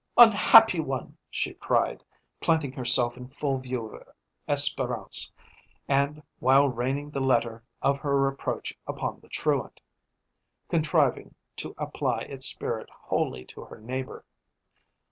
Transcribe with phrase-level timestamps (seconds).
[0.17, 2.03] "Unhappy one!" she cried,
[2.39, 4.07] planting herself in full view of
[4.49, 5.31] Espérance,
[5.87, 9.79] and, while raining the letter of her reproach upon the truant,
[10.69, 14.25] contriving to apply its spirit wholly to her neighbour.